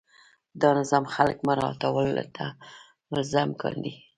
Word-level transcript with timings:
دا 0.61 0.69
نظام 0.79 1.03
خلک 1.15 1.37
مراعاتولو 1.47 2.23
ته 2.35 2.45
ملزم 3.11 3.49
کاندي. 3.61 3.93